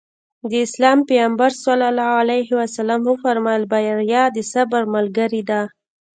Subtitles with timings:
[0.51, 1.65] د اسلام پيغمبر ص
[3.09, 5.61] وفرمايل بريا د صبر ملګرې ده.